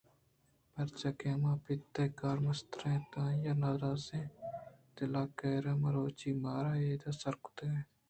[0.73, 4.33] پرچا کہ ہما پت ءِ کار مستر اَتءُ آئی ءِ نارضائیں
[4.95, 7.89] دل ءِقہراں مروچی مارا اِدا ءَ سرکُتگ اَت